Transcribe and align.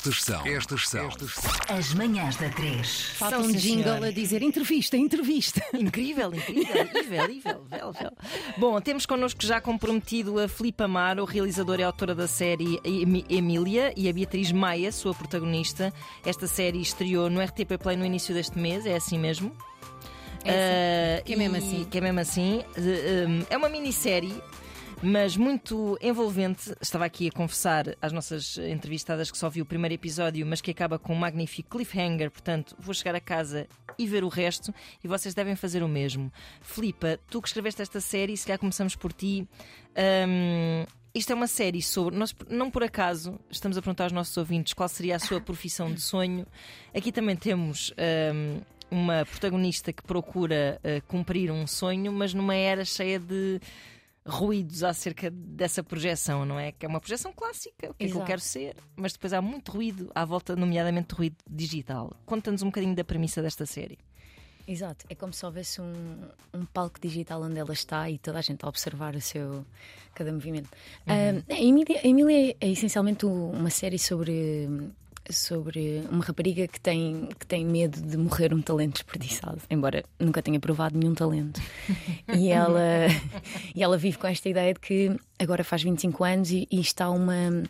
Estas 0.00 0.22
são. 0.22 0.46
Estas 0.46 0.88
são. 0.88 1.08
As 1.68 1.92
manhãs 1.92 2.34
da 2.36 2.48
3. 2.48 3.02
Falta 3.18 3.36
São, 3.36 3.44
um 3.44 3.52
jingle 3.52 3.82
senhora. 3.84 4.06
a 4.06 4.10
dizer 4.10 4.40
entrevista, 4.42 4.96
entrevista. 4.96 5.62
Incrível, 5.78 6.34
incrível, 6.34 6.62
incrível, 6.84 7.24
incrível, 7.30 7.66
incrível. 7.70 8.12
Bom, 8.56 8.80
temos 8.80 9.04
connosco 9.04 9.44
já 9.44 9.60
comprometido 9.60 10.40
a 10.40 10.48
Filipe 10.48 10.82
Amaro, 10.82 11.26
realizadora 11.26 11.82
e 11.82 11.84
autora 11.84 12.14
da 12.14 12.26
série 12.26 12.80
Em- 12.82 13.26
Emília, 13.28 13.92
e 13.94 14.08
a 14.08 14.12
Beatriz 14.14 14.50
Maia, 14.52 14.90
sua 14.90 15.12
protagonista. 15.12 15.92
Esta 16.24 16.46
série 16.46 16.80
estreou 16.80 17.28
no 17.28 17.38
RTP 17.42 17.76
Play 17.78 17.96
no 17.98 18.06
início 18.06 18.32
deste 18.34 18.58
mês, 18.58 18.86
é 18.86 18.96
assim 18.96 19.18
mesmo? 19.18 19.54
É 20.46 21.18
Ah, 21.18 21.22
que 21.26 21.34
é 21.34 21.36
mesmo 21.36 21.56
e- 21.56 21.58
assim. 21.58 21.84
Que 21.90 21.98
é 21.98 22.00
mesmo 22.00 22.20
assim. 22.20 22.64
Eh, 22.74 23.26
um, 23.28 23.44
É 23.50 23.56
uma 23.58 23.68
minissérie. 23.68 24.34
Mas 25.02 25.34
muito 25.34 25.96
envolvente. 26.02 26.74
Estava 26.78 27.06
aqui 27.06 27.28
a 27.28 27.32
confessar 27.32 27.96
às 28.02 28.12
nossas 28.12 28.58
entrevistadas 28.58 29.30
que 29.30 29.38
só 29.38 29.48
vi 29.48 29.62
o 29.62 29.66
primeiro 29.66 29.94
episódio, 29.94 30.46
mas 30.46 30.60
que 30.60 30.70
acaba 30.70 30.98
com 30.98 31.14
um 31.14 31.16
magnífico 31.16 31.70
cliffhanger. 31.70 32.30
Portanto, 32.30 32.76
vou 32.78 32.92
chegar 32.92 33.14
a 33.14 33.20
casa 33.20 33.66
e 33.98 34.06
ver 34.06 34.24
o 34.24 34.28
resto, 34.28 34.74
e 35.02 35.08
vocês 35.08 35.34
devem 35.34 35.56
fazer 35.56 35.82
o 35.82 35.88
mesmo. 35.88 36.30
Filipa, 36.60 37.18
tu 37.30 37.40
que 37.40 37.48
escreveste 37.48 37.80
esta 37.80 38.00
série, 38.00 38.36
se 38.36 38.46
calhar 38.46 38.58
começamos 38.58 38.94
por 38.94 39.12
ti. 39.12 39.48
Hum, 40.28 40.84
isto 41.14 41.32
é 41.32 41.34
uma 41.34 41.46
série 41.46 41.80
sobre. 41.80 42.14
Nós, 42.14 42.34
não 42.50 42.70
por 42.70 42.84
acaso, 42.84 43.40
estamos 43.50 43.78
a 43.78 43.82
perguntar 43.82 44.04
aos 44.04 44.12
nossos 44.12 44.36
ouvintes 44.36 44.74
qual 44.74 44.88
seria 44.88 45.16
a 45.16 45.18
sua 45.18 45.40
profissão 45.40 45.92
de 45.92 46.02
sonho. 46.02 46.46
Aqui 46.94 47.10
também 47.10 47.36
temos. 47.36 47.92
hum, 48.34 48.60
uma 48.92 49.24
protagonista 49.24 49.92
que 49.92 50.02
procura 50.02 50.80
uh, 50.82 51.00
cumprir 51.06 51.48
um 51.52 51.64
sonho, 51.64 52.10
mas 52.10 52.34
numa 52.34 52.56
era 52.56 52.84
cheia 52.84 53.20
de 53.20 53.60
ruídos 54.26 54.84
acerca 54.84 55.30
dessa 55.30 55.82
projeção, 55.82 56.44
não 56.44 56.58
é? 56.58 56.72
Que 56.72 56.86
é 56.86 56.88
uma 56.88 57.00
projeção 57.00 57.32
clássica, 57.32 57.90
o 57.90 57.94
que 57.94 58.04
é 58.04 58.06
que 58.06 58.12
eu 58.12 58.16
Exato. 58.16 58.26
quero 58.26 58.40
ser, 58.40 58.76
mas 58.96 59.12
depois 59.12 59.32
há 59.32 59.40
muito 59.40 59.72
ruído 59.72 60.10
à 60.14 60.24
volta, 60.24 60.54
nomeadamente 60.54 61.14
ruído 61.14 61.36
digital. 61.48 62.12
Conta-nos 62.26 62.62
um 62.62 62.66
bocadinho 62.66 62.94
da 62.94 63.04
premissa 63.04 63.42
desta 63.42 63.64
série. 63.66 63.98
Exato, 64.68 65.04
é 65.08 65.14
como 65.14 65.32
se 65.32 65.44
houvesse 65.44 65.80
um, 65.80 66.28
um 66.54 66.64
palco 66.64 67.00
digital 67.00 67.42
onde 67.42 67.58
ela 67.58 67.72
está 67.72 68.08
e 68.08 68.18
toda 68.18 68.38
a 68.38 68.42
gente 68.42 68.64
a 68.64 68.68
observar 68.68 69.16
o 69.16 69.20
seu 69.20 69.66
cada 70.14 70.32
movimento. 70.32 70.68
Ah, 71.06 71.42
a 71.52 71.60
Emília, 71.60 72.00
a 72.04 72.06
Emília 72.06 72.56
é 72.60 72.68
essencialmente 72.68 73.26
uma 73.26 73.70
série 73.70 73.98
sobre 73.98 74.78
sobre 75.32 76.02
uma 76.10 76.24
rapariga 76.24 76.66
que 76.66 76.80
tem 76.80 77.28
que 77.38 77.46
tem 77.46 77.64
medo 77.64 78.00
de 78.00 78.16
morrer 78.16 78.52
um 78.54 78.62
talento 78.62 78.94
desperdiçado, 78.94 79.58
embora 79.70 80.04
nunca 80.18 80.42
tenha 80.42 80.58
provado 80.60 80.98
nenhum 80.98 81.14
talento. 81.14 81.60
e 82.36 82.50
ela 82.50 83.06
e 83.74 83.82
ela 83.82 83.96
vive 83.96 84.18
com 84.18 84.26
esta 84.26 84.48
ideia 84.48 84.74
de 84.74 84.80
que 84.80 85.16
agora 85.38 85.64
faz 85.64 85.82
25 85.82 86.24
anos 86.24 86.50
e, 86.50 86.66
e 86.70 86.80
está 86.80 87.10
uma 87.10 87.64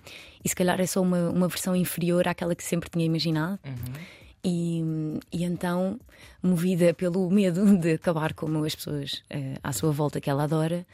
e 0.44 0.48
se 0.48 0.55
calhar 0.55 0.81
é 0.81 0.86
só 0.86 1.00
uma, 1.00 1.31
uma 1.31 1.48
versão 1.48 1.75
inferior 1.77 2.27
àquela 2.27 2.55
que 2.55 2.64
sempre 2.64 2.88
tinha 2.91 3.05
imaginado. 3.05 3.58
E, 4.42 4.83
e 5.31 5.44
então, 5.44 6.00
movida 6.42 6.94
pelo 6.94 7.31
medo 7.31 7.77
de 7.77 7.92
acabar 7.92 8.33
como 8.33 8.64
as 8.64 8.75
pessoas 8.75 9.22
eh, 9.28 9.58
à 9.62 9.70
sua 9.70 9.92
volta 9.92 10.19
que 10.19 10.31
ela 10.31 10.44
adora, 10.44 10.86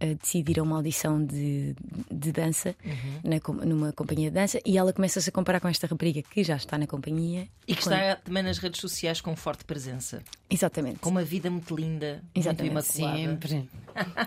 eh, 0.00 0.14
decide 0.14 0.52
ir 0.52 0.58
a 0.60 0.62
uma 0.62 0.76
audição 0.76 1.24
de, 1.24 1.74
de 2.10 2.32
dança 2.32 2.74
na 3.22 3.38
com- 3.40 3.52
numa 3.52 3.92
companhia 3.92 4.30
de 4.30 4.34
dança 4.34 4.58
e 4.64 4.76
ela 4.78 4.92
começa-se 4.92 5.28
a 5.28 5.32
comparar 5.32 5.60
com 5.60 5.68
esta 5.68 5.86
rapariga 5.86 6.22
que 6.22 6.42
já 6.42 6.56
está 6.56 6.76
na 6.78 6.86
companhia. 6.86 7.46
E 7.68 7.74
que 7.74 7.82
está 7.82 8.16
também 8.16 8.42
nas 8.42 8.58
redes 8.58 8.80
sociais 8.80 9.20
com 9.20 9.36
forte 9.36 9.64
presença, 9.64 10.22
Exatamente. 10.48 10.98
com 10.98 11.10
uma 11.10 11.22
vida 11.22 11.48
muito 11.50 11.76
linda, 11.76 12.22
Exatamente, 12.34 12.72
muito 12.72 12.98
imaculada. 12.98 13.18
Sempre. 13.30 13.68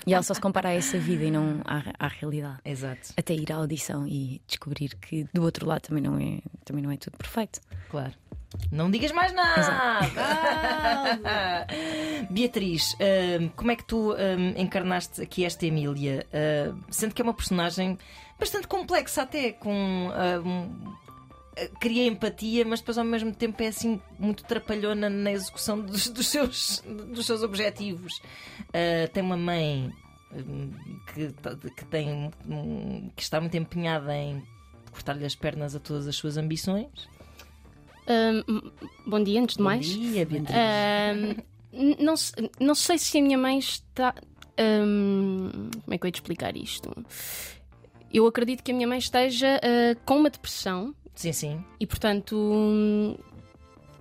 E 0.07 0.13
ela 0.13 0.23
só 0.23 0.33
se 0.33 0.39
compara 0.41 0.69
a 0.69 0.73
essa 0.73 0.97
vida 0.97 1.23
e 1.25 1.31
não 1.31 1.61
à, 1.65 1.83
à 2.05 2.07
realidade. 2.07 2.59
Exato, 2.63 3.13
Até 3.17 3.33
ir 3.33 3.51
à 3.51 3.55
audição 3.55 4.07
e 4.07 4.41
descobrir 4.47 4.95
que 4.95 5.27
do 5.33 5.41
outro 5.43 5.65
lado 5.67 5.81
também 5.81 6.01
não 6.03 6.17
é, 6.17 6.39
também 6.63 6.83
não 6.83 6.91
é 6.91 6.97
tudo 6.97 7.17
perfeito. 7.17 7.59
claro. 7.89 8.13
Não 8.71 8.89
digas 8.89 9.11
mais 9.11 9.31
nada! 9.33 10.07
Beatriz, 12.29 12.95
hum, 13.39 13.49
como 13.55 13.71
é 13.71 13.75
que 13.75 13.85
tu 13.85 14.13
hum, 14.13 14.53
encarnaste 14.57 15.21
aqui 15.21 15.45
esta 15.45 15.65
Emília? 15.65 16.25
Hum, 16.33 16.79
sendo 16.89 17.13
que 17.13 17.21
é 17.21 17.25
uma 17.25 17.33
personagem 17.33 17.97
bastante 18.39 18.67
complexa, 18.67 19.21
até 19.23 19.51
com. 19.51 20.09
hum, 20.43 20.93
cria 21.79 22.07
empatia, 22.07 22.65
mas 22.65 22.79
depois 22.79 22.97
ao 22.97 23.05
mesmo 23.05 23.33
tempo 23.33 23.61
é 23.61 23.67
assim 23.67 24.01
muito 24.17 24.43
trapalhona 24.43 25.09
na 25.09 25.31
execução 25.31 25.79
dos, 25.79 26.09
dos 26.09 26.27
seus, 26.27 26.83
dos 27.13 27.25
seus 27.25 27.43
objetivos. 27.43 28.13
Uh, 28.69 29.07
tem 29.13 29.21
uma 29.21 29.37
mãe 29.37 29.93
que, 31.13 31.31
que 31.75 31.85
tem 31.85 32.31
que 33.15 33.21
está 33.21 33.39
muito 33.39 33.55
empenhada 33.55 34.15
em 34.15 34.43
cortar-lhe 34.91 35.25
as 35.25 35.35
pernas 35.35 35.75
a 35.75 35.79
todas 35.79 36.07
as 36.07 36.15
suas 36.15 36.37
ambições. 36.37 37.07
Bom 39.05 39.23
dia, 39.23 39.41
antes 39.41 39.55
de 39.57 39.61
mais. 39.63 39.87
Bom 39.95 40.01
dia, 40.01 40.25
Beatriz. 40.25 40.55
N- 41.73 41.97
não, 41.99 42.13
não 42.59 42.75
sei 42.75 42.97
se 42.97 43.17
a 43.17 43.21
minha 43.21 43.37
mãe 43.37 43.57
está. 43.59 44.13
ahm, 44.57 45.69
como 45.83 45.93
é 45.93 45.97
que 45.97 46.05
eu 46.05 46.07
ia 46.07 46.11
te 46.11 46.15
explicar 46.15 46.55
isto? 46.55 46.91
Eu 48.13 48.27
acredito 48.27 48.63
que 48.63 48.71
a 48.71 48.75
minha 48.75 48.87
mãe 48.87 48.99
esteja 48.99 49.59
ah, 49.63 49.95
com 50.05 50.17
uma 50.17 50.29
depressão 50.29 50.93
Sim, 51.15 51.31
sim. 51.33 51.63
e, 51.79 51.87
portanto, 51.87 53.17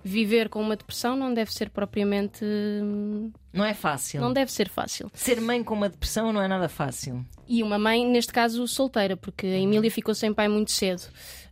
viver 0.03 0.49
com 0.49 0.61
uma 0.61 0.75
depressão 0.75 1.15
não 1.15 1.33
deve 1.33 1.53
ser 1.53 1.69
propriamente. 1.69 2.43
hum, 2.43 3.31
Não 3.53 3.63
é 3.63 3.73
fácil. 3.73 4.19
Não 4.19 4.33
deve 4.33 4.51
ser 4.51 4.67
fácil. 4.69 5.09
Ser 5.13 5.39
mãe 5.39 5.63
com 5.63 5.73
uma 5.73 5.87
depressão 5.89 6.33
não 6.33 6.41
é 6.41 6.47
nada 6.47 6.67
fácil. 6.67 7.25
E 7.47 7.63
uma 7.63 7.79
mãe, 7.79 8.05
neste 8.05 8.33
caso, 8.33 8.67
solteira, 8.67 9.15
porque 9.15 9.45
a 9.45 9.59
Emília 9.59 9.89
ficou 9.89 10.13
sem 10.13 10.33
pai 10.33 10.47
muito 10.47 10.71
cedo. 10.71 11.03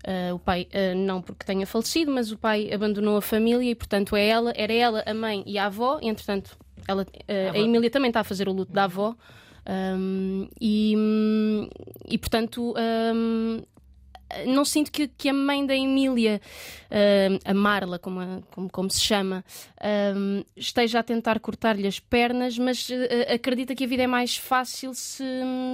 Ah, 0.06 0.34
o 0.34 0.39
pai, 0.39 0.67
ah, 0.73 0.95
não 0.95 1.22
porque 1.22 1.45
tenha 1.45 1.66
falecido, 1.66 2.12
mas 2.12 2.31
o 2.31 2.38
pai 2.38 2.72
abandonou 2.73 3.17
a 3.17 3.22
família 3.22 3.72
e, 3.72 3.75
portanto, 3.75 4.16
é 4.16 4.28
ela, 4.28 4.51
era 4.56 4.73
ela, 4.73 5.03
a 5.06 5.13
mãe 5.13 5.44
e 5.45 5.57
a 5.57 5.66
avó. 5.68 6.00
E, 6.01 6.07
entretanto, 6.09 6.57
ela, 6.88 7.06
ah, 7.28 7.33
a 7.47 7.50
avó. 7.51 7.57
Emília 7.59 7.89
também 7.89 8.09
está 8.09 8.22
a 8.22 8.23
fazer 8.25 8.47
o 8.50 8.51
luto 8.53 8.72
da 8.73 8.85
avó. 8.85 9.16
Ahm, 9.66 10.47
e, 10.59 10.95
hum, 10.97 11.69
e, 12.07 12.18
portanto, 12.18 12.73
hum, 13.16 13.62
não 14.47 14.64
sinto 14.66 14.92
que, 14.92 15.08
que 15.08 15.30
a 15.30 15.34
mãe 15.34 15.66
da 15.66 15.75
Emília, 15.75 16.42
hum, 16.92 17.40
a 17.46 17.53
Marla, 17.53 17.97
como, 18.00 18.19
a- 18.19 18.42
como, 18.52 18.69
como 18.69 18.90
se 18.90 19.00
chama, 19.00 19.44
hum, 20.16 20.44
esteja 20.56 21.00
a 21.00 21.03
tentar 21.03 21.40
cortar-lhe 21.40 21.88
as 21.88 22.00
pernas, 22.00 22.58
mas 22.58 22.88
eh, 22.90 23.34
acredita 23.34 23.74
que 23.75 23.84
a 23.84 23.88
vida 23.88 24.03
é 24.03 24.08
mais 24.08 24.38
fácil 24.38 24.94
se, 24.94 25.24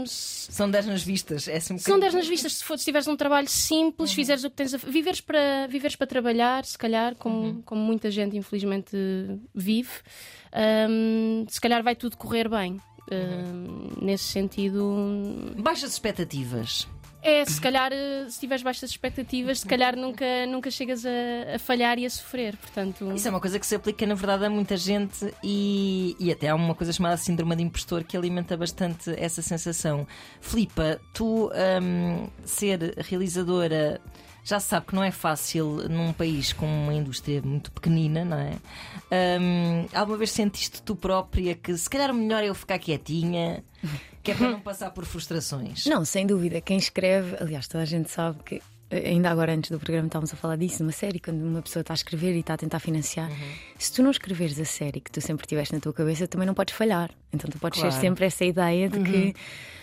se- 0.05 0.51
São 0.51 0.69
10 0.69 0.85
nas 0.87 1.03
vistas. 1.03 1.47
É 1.47 1.57
assim 1.57 1.73
um 1.73 1.77
são 1.77 1.95
bocadinho- 1.95 2.11
10 2.11 2.13
nas 2.15 2.27
vistas. 2.27 2.53
Se, 2.53 2.63
for, 2.63 2.77
se 2.77 2.85
tiveres 2.85 3.07
um 3.07 3.15
trabalho 3.15 3.47
simples, 3.47 4.13
fizeres 4.13 4.43
o 4.43 4.49
que 4.49 4.55
tens 4.55 4.73
a 4.73 4.77
viveres 4.77 5.21
para 5.21 5.67
viveres 5.67 5.95
para 5.95 6.07
trabalhar, 6.07 6.63
se 6.65 6.77
calhar, 6.77 7.15
como, 7.15 7.61
como 7.63 7.81
muita 7.81 8.09
gente 8.11 8.37
infelizmente 8.37 8.95
vive, 9.53 9.89
se 11.49 11.61
calhar 11.61 11.83
vai 11.83 11.95
tudo 11.95 12.17
correr 12.17 12.49
bem. 12.49 12.79
Hum, 13.09 13.87
nesse 14.01 14.25
sentido, 14.25 14.93
Baixas 15.57 15.93
expectativas. 15.93 16.85
É, 17.27 17.45
se 17.45 17.59
calhar, 17.59 17.91
eh, 17.91 18.25
se 18.29 18.39
tiveres 18.39 18.63
baixas 18.63 18.89
expectativas, 18.89 19.59
se 19.59 19.67
calhar 19.67 19.95
nunca, 19.95 20.45
nunca 20.47 20.71
chegas 20.71 21.05
a, 21.05 21.55
a 21.55 21.59
falhar 21.59 21.99
e 21.99 22.05
a 22.05 22.09
sofrer. 22.09 22.55
Portanto, 22.57 23.11
Isso 23.13 23.27
é 23.27 23.31
uma 23.31 23.41
coisa 23.41 23.59
que 23.59 23.65
se 23.65 23.75
aplica, 23.75 24.05
na 24.05 24.15
verdade, 24.15 24.45
a 24.45 24.49
muita 24.49 24.77
gente 24.77 25.33
e, 25.43 26.15
e 26.19 26.31
até 26.31 26.47
há 26.49 26.55
uma 26.55 26.73
coisa 26.73 26.93
chamada 26.93 27.17
síndrome 27.17 27.55
de 27.55 27.63
impostor 27.63 28.03
que 28.03 28.15
alimenta 28.15 28.55
bastante 28.55 29.13
essa 29.17 29.41
sensação. 29.41 30.07
Filipa, 30.39 30.99
tu 31.13 31.51
hum, 31.81 32.27
ser 32.45 32.95
realizadora 32.97 33.99
já 34.47 34.61
se 34.61 34.69
sabe 34.69 34.85
que 34.85 34.95
não 34.95 35.03
é 35.03 35.11
fácil 35.11 35.89
num 35.89 36.13
país 36.13 36.53
com 36.53 36.65
uma 36.65 36.93
indústria 36.93 37.41
muito 37.41 37.69
pequenina, 37.69 38.23
não 38.23 38.37
é? 38.37 38.53
Hum, 39.41 39.85
alguma 39.93 40.17
vez 40.17 40.31
sentiste 40.31 40.81
tu 40.81 40.95
própria 40.95 41.53
que 41.53 41.75
se 41.77 41.89
calhar 41.89 42.13
melhor 42.13 42.41
é 42.41 42.47
eu 42.47 42.55
ficar 42.55 42.79
quietinha, 42.79 43.61
que 44.27 44.31
é 44.31 44.35
para 44.35 44.51
não 44.51 44.59
passar 44.59 44.91
por 44.91 45.05
frustrações? 45.05 45.85
Não, 45.85 46.03
sem 46.03 46.27
dúvida. 46.27 46.59
Quem 46.59 46.75
escreve, 46.77 47.37
aliás, 47.39 47.65
toda 47.65 47.83
a 47.83 47.85
gente 47.85 48.11
sabe 48.11 48.43
que, 48.43 48.61
eh, 48.89 49.07
ainda 49.07 49.29
agora 49.29 49.53
antes 49.53 49.71
do 49.71 49.79
programa 49.79 50.07
estávamos 50.07 50.33
a 50.33 50.35
falar 50.35 50.57
disso, 50.57 50.83
numa 50.83 50.91
série, 50.91 51.17
quando 51.17 51.41
uma 51.41 51.61
pessoa 51.61 51.79
está 51.79 51.93
a 51.93 51.95
escrever 51.95 52.35
e 52.35 52.39
está 52.41 52.55
a 52.55 52.57
tentar 52.57 52.79
financiar, 52.79 53.31
se 53.79 53.93
tu 53.93 54.03
não 54.03 54.11
escreveres 54.11 54.59
a 54.59 54.65
série 54.65 54.99
que 54.99 55.09
tu 55.09 55.21
sempre 55.21 55.47
tiveste 55.47 55.73
na 55.73 55.79
tua 55.79 55.93
cabeça, 55.93 56.27
também 56.27 56.45
não 56.45 56.53
podes 56.53 56.75
falhar. 56.75 57.09
Então 57.37 57.49
tu 57.49 57.57
podes 57.59 57.79
Claro. 57.79 57.95
ter 57.95 58.01
sempre 58.01 58.25
essa 58.25 58.43
ideia 58.43 58.89
de 58.89 58.99
que. 58.99 59.33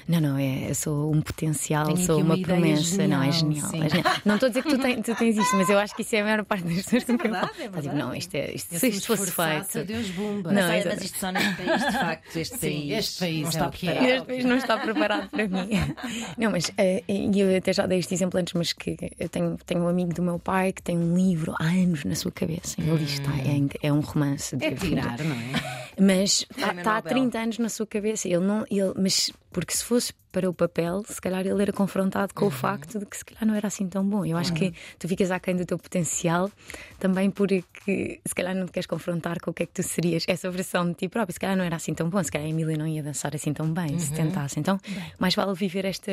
Não, 0.07 0.21
não, 0.21 0.37
é, 0.37 0.69
eu 0.69 0.75
sou 0.75 1.11
um 1.11 1.23
potencial, 1.23 1.87
Tenho 1.87 1.97
sou 1.97 2.21
uma, 2.21 2.35
uma 2.35 2.43
promessa. 2.45 3.09
não, 3.09 3.23
é 3.23 3.33
genial, 3.33 3.71
genial. 3.71 3.87
é 3.87 3.89
genial. 3.89 4.15
Não 4.27 4.35
estou 4.35 4.49
a 4.49 4.51
dizer 4.51 4.63
que 4.63 4.69
tu, 4.69 4.79
tens- 4.79 5.01
tu 5.03 5.15
tens 5.15 5.35
isto, 5.39 5.57
mas 5.57 5.71
eu 5.71 5.79
acho 5.79 5.97
que 5.97 6.03
isso 6.03 6.15
é 6.15 6.21
a 6.21 6.25
maior 6.25 6.45
parte 6.45 6.63
das 6.65 6.75
pessoas 6.85 7.05
que 7.05 7.13
me 7.13 7.17
verdade, 7.17 7.51
é 7.59 7.69
verdade. 7.71 7.97
Não, 7.99 8.15
isto 8.15 8.35
é, 8.35 8.53
isto, 8.55 8.79
se 8.79 8.87
isto 8.89 9.07
fosse 9.07 9.33
feito. 9.33 9.83
Deus 9.87 10.11
bomba. 10.11 10.53
Não, 10.53 10.61
Mas, 10.69 10.85
mas 10.85 11.03
isto 11.05 11.19
só 11.19 11.33
neste 11.33 11.55
país, 11.55 11.87
de 11.87 11.93
facto, 11.93 12.37
este 12.37 12.59
Sim, 12.59 12.67
país, 12.69 12.93
este 12.99 13.19
país 13.19 13.41
não 13.41 13.47
é 13.47 13.49
está 13.49 13.65
é. 13.65 13.69
preparado. 13.71 14.05
Este 14.05 14.27
país 14.27 14.45
não 14.45 14.57
está 14.59 14.79
preparado 14.79 15.31
para 15.31 15.49
mim. 15.49 15.69
Não, 16.37 16.51
mas 16.51 16.71
e 17.09 17.41
eu 17.41 17.57
até 17.57 17.73
já 17.73 17.87
dei 17.87 17.99
este 17.99 18.13
exemplo 18.13 18.39
antes, 18.39 18.53
mas 18.53 18.75
que 18.75 18.99
eu 19.19 19.29
tenho, 19.31 19.57
tenho 19.65 19.81
um 19.85 19.89
amigo 19.89 20.13
do 20.13 20.21
meu 20.21 20.39
pai 20.39 20.71
que 20.75 20.83
tem 20.83 20.99
um 20.99 21.17
livro 21.17 21.55
há 21.59 21.65
anos 21.65 22.05
na 22.05 22.15
sua 22.15 22.31
cabeça. 22.31 22.77
Ele 22.79 22.99
diz: 22.99 23.21
tá, 23.21 23.31
é, 23.39 23.87
é 23.89 23.91
um 23.91 24.01
romance. 24.01 24.55
de 24.55 24.67
É 24.67 24.73
tirar, 24.73 25.19
não 25.21 25.35
é? 25.35 25.84
Mas 25.99 26.47
está 26.51 26.71
há 26.71 26.75
Nobel. 26.75 27.03
30 27.03 27.39
anos 27.39 27.59
na 27.59 27.69
sua 27.69 27.87
cabeça. 27.87 28.29
Ele 28.29 28.45
não, 28.45 28.65
ele, 28.71 28.93
mas 28.97 29.33
porque 29.53 29.75
se 29.75 29.85
fosse 29.85 30.13
para 30.33 30.51
o 30.51 30.53
papel, 30.53 31.05
se 31.07 31.21
calhar 31.21 31.47
ele 31.47 31.63
era 31.63 31.73
confrontado 31.73 32.35
com 32.35 32.47
o 32.47 32.51
facto 32.51 32.99
de 32.99 33.07
que 33.07 33.17
se 33.17 33.25
calhar 33.25 33.47
não 33.47 33.55
era 33.55 33.69
assim 33.69 33.89
tão 33.89 34.05
bom. 34.05 34.25
Eu 34.25 34.37
acho 34.37 34.53
que 34.53 34.75
tu 34.99 35.07
ficas 35.07 35.31
aquém 35.31 35.55
do 35.55 35.65
teu 35.65 35.79
potencial 35.79 36.51
também 36.99 37.31
porque 37.31 38.21
se 38.27 38.35
calhar 38.35 38.53
não 38.53 38.67
te 38.67 38.73
queres 38.73 38.87
confrontar 38.87 39.41
com 39.41 39.53
o 39.53 39.55
que 39.55 39.63
é 39.63 39.67
que 39.67 39.73
tu 39.73 39.83
serias, 39.85 40.25
essa 40.27 40.51
versão 40.51 40.89
de 40.89 40.95
ti 40.95 41.09
próprio. 41.09 41.33
Se 41.33 41.39
calhar 41.39 41.57
não 41.57 41.65
era 41.65 41.77
assim 41.77 41.95
tão 41.95 42.11
bom, 42.11 42.21
se 42.21 42.33
calhar 42.33 42.49
a 42.49 42.51
Emília 42.51 42.77
não 42.77 42.87
ia 42.87 43.01
dançar 43.01 43.33
assim 43.35 43.53
tão 43.53 43.73
bem 43.73 43.97
se 43.99 44.13
tentasse. 44.13 44.59
Então, 44.59 44.81
mais 45.21 45.37
vale 45.37 45.55
viver 45.55 45.85
esta. 45.85 46.11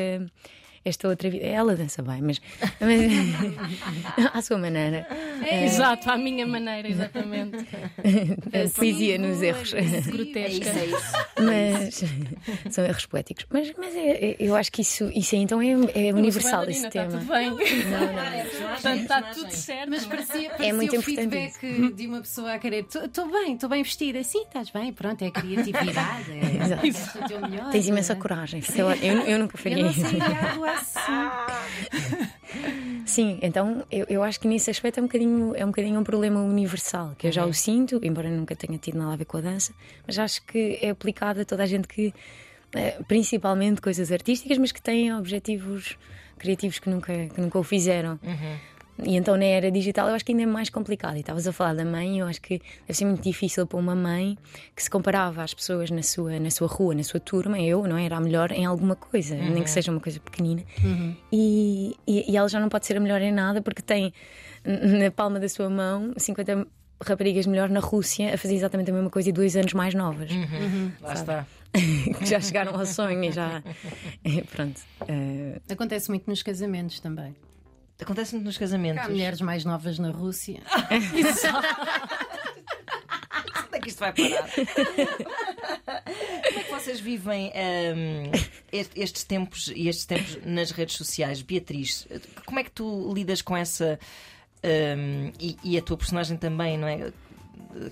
Esta 0.84 1.08
outra 1.08 1.30
vida. 1.30 1.44
Ela 1.46 1.76
dança 1.76 2.02
bem, 2.02 2.20
mas, 2.20 2.40
mas 2.80 4.26
à 4.34 4.42
sua 4.42 4.58
maneira. 4.58 5.06
Exato, 5.64 6.10
à 6.10 6.16
minha 6.18 6.46
maneira, 6.46 6.88
exatamente. 6.88 7.56
A 7.58 8.68
poesia 8.74 9.16
nos 9.18 9.40
erros. 9.42 9.72
É 9.74 9.80
isso, 9.80 10.10
Grotesca. 10.10 10.68
é 10.70 10.86
isso. 10.86 11.12
Mas 11.40 12.04
são 12.74 12.84
erros 12.84 13.06
poéticos. 13.06 13.46
Mas, 13.50 13.72
mas 13.78 13.94
é- 13.94 14.24
é- 14.30 14.36
eu 14.40 14.56
acho 14.56 14.72
que 14.72 14.82
isso, 14.82 15.08
isso 15.14 15.34
aí, 15.36 15.42
então 15.42 15.60
é, 15.62 15.68
é 16.08 16.12
universal 16.12 16.64
esse 16.64 16.84
Está 16.86 16.90
tema. 16.90 17.18
tudo 17.18 17.26
bem. 17.26 17.48
é 17.48 18.44
Portanto, 18.72 19.00
está 19.02 19.22
tudo 19.22 19.50
certo. 19.52 19.88
Mas 19.90 20.04
parecia, 20.06 20.50
parecia 20.50 20.68
É 20.68 20.72
muito 20.72 20.92
o 20.92 20.98
importante 20.98 21.52
feedback 21.60 21.92
de 21.94 22.06
uma 22.06 22.20
pessoa 22.20 22.54
a 22.54 22.58
querer. 22.58 22.86
Estou 22.92 23.30
bem, 23.30 23.54
estou 23.54 23.68
bem 23.68 23.82
vestida. 23.82 24.22
Sim, 24.24 24.42
estás 24.42 24.70
bem, 24.70 24.92
pronto, 24.92 25.22
é 25.24 25.30
criatividade. 25.30 26.30
É, 26.32 26.64
Exato. 26.86 27.34
é 27.34 27.48
melhor. 27.48 27.70
Tens 27.70 27.86
imensa 27.88 28.12
é. 28.14 28.16
coragem. 28.16 28.60
Isso 28.60 28.80
é 28.80 28.84
ótimo. 28.84 29.06
Eu, 29.06 29.20
eu 29.22 29.38
nunca 29.38 29.56
Eu 29.56 29.62
faria 29.62 29.82
não 29.84 29.90
isso. 29.90 30.00
Assim. 30.72 32.32
Sim, 33.06 33.38
então 33.42 33.84
eu, 33.90 34.06
eu 34.08 34.22
acho 34.22 34.38
que 34.40 34.48
nesse 34.48 34.70
aspecto 34.70 34.98
é 34.98 35.02
um, 35.02 35.06
bocadinho, 35.06 35.54
é 35.56 35.64
um 35.64 35.68
bocadinho 35.68 36.00
um 36.00 36.04
problema 36.04 36.40
universal, 36.40 37.14
que 37.18 37.26
eu 37.26 37.32
já 37.32 37.44
o 37.44 37.52
sinto, 37.52 38.00
embora 38.02 38.30
nunca 38.30 38.54
tenha 38.54 38.78
tido 38.78 38.98
nada 38.98 39.12
a 39.12 39.16
ver 39.16 39.24
com 39.24 39.36
a 39.38 39.40
dança, 39.40 39.74
mas 40.06 40.18
acho 40.18 40.42
que 40.44 40.78
é 40.80 40.90
aplicado 40.90 41.40
a 41.40 41.44
toda 41.44 41.62
a 41.62 41.66
gente 41.66 41.88
que, 41.88 42.14
eh, 42.74 42.98
principalmente 43.08 43.80
coisas 43.80 44.10
artísticas, 44.12 44.56
mas 44.58 44.72
que 44.72 44.80
têm 44.80 45.12
objetivos 45.14 45.98
criativos 46.38 46.78
que 46.78 46.90
nunca, 46.90 47.12
que 47.28 47.40
nunca 47.40 47.58
o 47.58 47.62
fizeram. 47.62 48.18
E 49.04 49.16
então 49.16 49.36
na 49.36 49.44
era 49.44 49.70
digital 49.70 50.08
eu 50.08 50.14
acho 50.14 50.24
que 50.24 50.32
ainda 50.32 50.42
é 50.44 50.46
mais 50.46 50.68
complicado. 50.70 51.16
E 51.16 51.20
estavas 51.20 51.46
a 51.46 51.52
falar 51.52 51.74
da 51.74 51.84
mãe, 51.84 52.18
eu 52.18 52.26
acho 52.26 52.40
que 52.40 52.60
deve 52.86 52.94
ser 52.94 53.04
muito 53.04 53.22
difícil 53.22 53.66
para 53.66 53.78
uma 53.78 53.94
mãe 53.94 54.36
que 54.76 54.82
se 54.82 54.90
comparava 54.90 55.42
às 55.42 55.54
pessoas 55.54 55.90
na 55.90 56.02
sua, 56.02 56.38
na 56.38 56.50
sua 56.50 56.68
rua, 56.68 56.94
na 56.94 57.02
sua 57.02 57.18
turma, 57.18 57.58
eu, 57.58 57.86
não 57.86 57.96
é? 57.96 58.04
era 58.04 58.16
a 58.16 58.20
melhor 58.20 58.52
em 58.52 58.64
alguma 58.64 58.94
coisa, 58.94 59.34
nem 59.34 59.62
que 59.62 59.70
seja 59.70 59.90
uma 59.90 60.00
coisa 60.00 60.20
pequenina. 60.20 60.62
E, 61.32 61.96
e, 62.06 62.30
e 62.30 62.36
ela 62.36 62.48
já 62.48 62.60
não 62.60 62.68
pode 62.68 62.86
ser 62.86 62.96
a 62.96 63.00
melhor 63.00 63.20
em 63.20 63.32
nada 63.32 63.60
porque 63.62 63.82
tem 63.82 64.12
na 64.64 65.10
palma 65.10 65.40
da 65.40 65.48
sua 65.48 65.68
mão 65.68 66.12
50 66.16 66.66
raparigas 67.04 67.46
melhor 67.46 67.68
na 67.68 67.80
Rússia 67.80 68.32
a 68.34 68.38
fazer 68.38 68.54
exatamente 68.54 68.90
a 68.90 68.94
mesma 68.94 69.10
coisa 69.10 69.28
e 69.28 69.32
dois 69.32 69.56
anos 69.56 69.72
mais 69.72 69.94
novas. 69.94 70.30
Lá 71.00 71.14
está. 71.14 71.46
que 71.72 72.26
já 72.26 72.40
chegaram 72.40 72.78
ao 72.78 72.86
sonho 72.86 73.24
e 73.24 73.32
já. 73.32 73.62
é, 74.22 74.42
Pronto. 74.42 74.80
Eh, 75.08 75.60
Acontece 75.70 76.10
muito 76.10 76.28
nos 76.28 76.42
casamentos 76.42 77.00
também. 77.00 77.34
Acontece 78.02 78.34
muito 78.34 78.46
nos 78.46 78.58
casamentos. 78.58 79.04
Há 79.04 79.08
mulheres 79.08 79.40
mais 79.40 79.64
novas 79.64 79.98
na 79.98 80.10
Rússia. 80.10 80.60
Onde 83.66 83.78
é 83.78 83.80
que 83.80 83.88
isto 83.88 83.98
vai 84.00 84.12
parar? 84.12 84.48
Como 84.54 86.58
é 86.58 86.62
que 86.64 86.70
vocês 86.70 87.00
vivem 87.00 87.50
est- 88.72 88.92
estes 88.96 89.24
tempos 89.24 89.68
e 89.74 89.88
estes 89.88 90.04
tempos 90.06 90.38
nas 90.44 90.70
redes 90.70 90.96
sociais? 90.96 91.42
Beatriz, 91.42 92.06
como 92.44 92.58
é 92.58 92.64
que 92.64 92.70
tu 92.70 93.12
lidas 93.14 93.40
com 93.42 93.56
essa. 93.56 93.98
hum, 94.62 95.32
e, 95.40 95.56
e 95.64 95.78
a 95.78 95.82
tua 95.82 95.96
personagem 95.96 96.36
também, 96.36 96.76
não 96.78 96.86
é? 96.88 97.12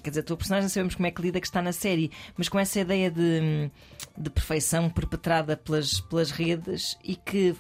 Quer 0.02 0.10
dizer, 0.10 0.20
a 0.20 0.24
tua 0.24 0.36
personagem 0.36 0.68
sabemos 0.68 0.94
como 0.94 1.06
é 1.06 1.10
que 1.10 1.22
lida 1.22 1.40
que 1.40 1.46
está 1.46 1.62
na 1.62 1.72
série, 1.72 2.10
mas 2.36 2.48
com 2.50 2.58
essa 2.58 2.80
ideia 2.80 3.10
de, 3.10 3.70
de 4.16 4.28
perfeição 4.30 4.90
perpetrada 4.90 5.56
pelas, 5.56 6.00
pelas 6.02 6.30
redes 6.30 6.98
e 7.02 7.16
que 7.16 7.56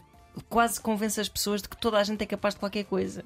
quase 0.48 0.80
convence 0.80 1.20
as 1.20 1.28
pessoas 1.28 1.62
de 1.62 1.68
que 1.68 1.76
toda 1.76 1.98
a 1.98 2.04
gente 2.04 2.22
é 2.22 2.26
capaz 2.26 2.54
de 2.54 2.60
qualquer 2.60 2.84
coisa. 2.84 3.24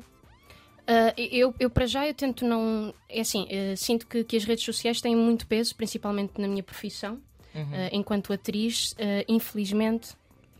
Ah, 0.86 1.14
eu, 1.16 1.54
eu, 1.58 1.70
para 1.70 1.86
já, 1.86 2.06
eu 2.06 2.12
tento 2.14 2.44
não. 2.44 2.92
É 3.08 3.20
assim, 3.20 3.46
eh, 3.48 3.74
sinto 3.76 4.06
que, 4.06 4.22
que 4.22 4.36
as 4.36 4.44
redes 4.44 4.64
sociais 4.64 5.00
têm 5.00 5.16
muito 5.16 5.46
peso, 5.46 5.74
principalmente 5.74 6.38
na 6.40 6.46
minha 6.46 6.62
profissão, 6.62 7.18
Ah, 7.54 7.88
enquanto 7.92 8.32
atriz. 8.32 8.94
ah, 8.98 9.24
infelizmente, 9.28 10.10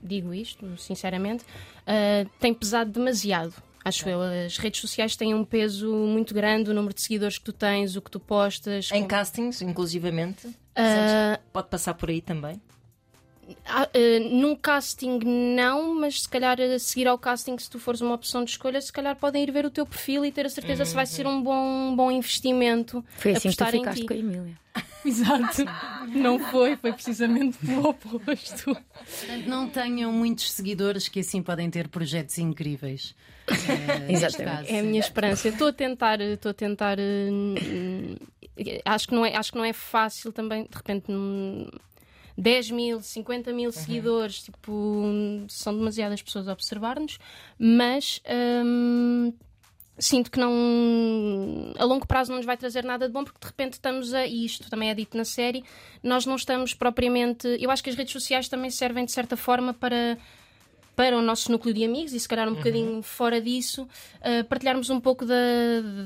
digo 0.02 0.32
isto, 0.32 0.76
sinceramente, 0.78 1.44
tem 2.40 2.54
pesado 2.54 2.90
demasiado. 2.90 3.54
Acho 3.84 4.08
eu. 4.08 4.22
As 4.22 4.56
redes 4.56 4.80
sociais 4.80 5.14
têm 5.14 5.34
um 5.34 5.44
peso 5.44 5.94
muito 5.94 6.32
grande, 6.32 6.70
o 6.70 6.74
número 6.74 6.94
de 6.94 7.02
seguidores 7.02 7.36
que 7.36 7.44
tu 7.44 7.52
tens, 7.52 7.94
o 7.96 8.00
que 8.00 8.10
tu 8.10 8.18
postas. 8.18 8.88
Em 8.90 9.00
como- 9.00 9.08
castings, 9.08 9.60
inclusivamente, 9.60 10.48
Ah, 10.74 11.38
pode 11.52 11.68
passar 11.68 11.92
por 11.92 12.08
aí 12.08 12.22
também. 12.22 12.58
Ah, 13.66 13.88
eh, 13.92 14.18
num 14.18 14.54
casting 14.56 15.18
não, 15.24 15.94
mas 15.94 16.22
se 16.22 16.28
calhar 16.28 16.60
a 16.60 16.78
seguir 16.78 17.06
ao 17.08 17.18
casting, 17.18 17.58
se 17.58 17.68
tu 17.68 17.78
fores 17.78 18.00
uma 18.00 18.14
opção 18.14 18.44
de 18.44 18.50
escolha, 18.50 18.80
se 18.80 18.92
calhar 18.92 19.16
podem 19.16 19.42
ir 19.42 19.50
ver 19.50 19.66
o 19.66 19.70
teu 19.70 19.84
perfil 19.86 20.24
e 20.24 20.32
ter 20.32 20.46
a 20.46 20.50
certeza 20.50 20.84
se 20.84 20.94
vai 20.94 21.06
ser 21.06 21.26
um 21.26 21.42
bom, 21.42 21.90
um 21.90 21.96
bom 21.96 22.10
investimento. 22.10 23.04
foi 23.16 23.32
assim 23.32 23.50
que 23.50 23.56
tu 23.56 23.66
ficaste 23.66 24.04
com 24.04 24.14
a 24.14 24.16
Emília. 24.16 24.64
Exato. 25.04 25.64
Não 26.08 26.38
foi, 26.38 26.76
foi 26.76 26.92
precisamente 26.92 27.58
o 27.70 27.88
oposto. 27.88 28.64
Portanto, 28.74 29.46
não 29.46 29.68
tenham 29.68 30.10
muitos 30.10 30.50
seguidores 30.50 31.08
que 31.08 31.20
assim 31.20 31.42
podem 31.42 31.70
ter 31.70 31.88
projetos 31.88 32.38
incríveis. 32.38 33.14
Eh, 33.46 33.98
neste 34.08 34.12
Exatamente. 34.12 34.72
É 34.72 34.80
a 34.80 34.82
minha 34.82 35.00
esperança. 35.00 35.48
Estou 35.48 35.68
a 35.68 35.72
tentar, 35.72 36.18
estou 36.20 36.50
a 36.50 36.54
tentar. 36.54 36.98
eh, 36.98 37.28
hum, 37.30 38.16
acho 38.86 39.08
que 39.08 39.14
não 39.14 39.24
é, 39.24 39.36
acho 39.36 39.52
que 39.52 39.58
não 39.58 39.64
é 39.64 39.72
fácil 39.74 40.32
também, 40.32 40.62
de 40.62 40.74
repente. 40.74 41.12
Hum, 42.36 42.42
10 42.42 42.70
mil, 42.70 43.00
50 43.00 43.52
mil 43.52 43.70
seguidores, 43.72 44.42
tipo, 44.42 45.02
são 45.48 45.76
demasiadas 45.76 46.22
pessoas 46.22 46.48
a 46.48 46.52
observar-nos, 46.52 47.18
mas 47.58 48.20
hum, 48.64 49.32
sinto 49.98 50.30
que 50.30 50.38
não 50.40 50.52
a 51.78 51.84
longo 51.84 52.06
prazo 52.06 52.30
não 52.30 52.38
nos 52.38 52.46
vai 52.46 52.56
trazer 52.56 52.84
nada 52.84 53.06
de 53.06 53.12
bom 53.12 53.22
porque 53.22 53.38
de 53.40 53.46
repente 53.46 53.74
estamos 53.74 54.12
a 54.12 54.26
e 54.26 54.44
isto 54.44 54.68
também 54.68 54.90
é 54.90 54.94
dito 54.94 55.16
na 55.16 55.24
série 55.24 55.62
nós 56.02 56.26
não 56.26 56.34
estamos 56.34 56.74
propriamente 56.74 57.46
eu 57.60 57.70
acho 57.70 57.80
que 57.84 57.90
as 57.90 57.94
redes 57.96 58.12
sociais 58.12 58.48
também 58.48 58.70
servem 58.70 59.04
de 59.04 59.12
certa 59.12 59.36
forma 59.36 59.72
para 59.72 60.18
para 60.96 61.16
o 61.16 61.22
nosso 61.22 61.50
núcleo 61.52 61.72
de 61.74 61.84
amigos 61.84 62.12
e 62.12 62.18
se 62.20 62.28
calhar 62.28 62.48
um 62.48 62.54
bocadinho 62.54 63.02
fora 63.02 63.40
disso 63.40 63.82
uh, 63.84 64.44
partilharmos 64.48 64.90
um 64.90 65.00
pouco 65.00 65.24
da- 65.24 65.34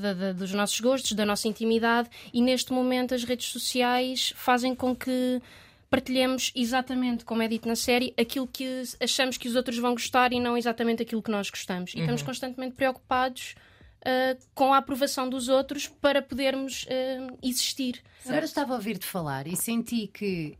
da- 0.01 0.13
da- 0.13 0.33
dos 0.33 0.51
nossos 0.51 0.79
gostos, 0.79 1.11
da 1.13 1.25
nossa 1.25 1.47
intimidade 1.47 2.09
e 2.33 2.41
neste 2.41 2.71
momento 2.73 3.13
as 3.15 3.23
redes 3.23 3.47
sociais 3.47 4.33
fazem 4.35 4.73
com 4.75 4.95
que 4.95 5.41
partilhemos 5.89 6.51
exatamente, 6.55 7.25
como 7.25 7.41
é 7.41 7.47
dito 7.47 7.67
na 7.67 7.75
série, 7.75 8.13
aquilo 8.17 8.47
que 8.47 8.83
achamos 9.01 9.37
que 9.37 9.47
os 9.47 9.55
outros 9.55 9.77
vão 9.77 9.93
gostar 9.93 10.31
e 10.33 10.39
não 10.39 10.55
exatamente 10.57 11.01
aquilo 11.01 11.21
que 11.21 11.31
nós 11.31 11.49
gostamos. 11.49 11.93
E 11.95 11.99
estamos 11.99 12.21
constantemente 12.21 12.75
preocupados 12.75 13.55
uh, 14.01 14.37
com 14.53 14.73
a 14.73 14.77
aprovação 14.77 15.29
dos 15.29 15.47
outros 15.47 15.87
para 15.87 16.21
podermos 16.21 16.83
uh, 16.83 17.37
existir. 17.41 18.01
Agora 18.25 18.45
estava 18.45 18.73
a 18.73 18.75
ouvir-te 18.75 19.05
falar 19.05 19.47
e 19.47 19.55
senti 19.55 20.05
que, 20.07 20.55